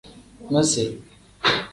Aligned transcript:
Misi. 0.53 0.85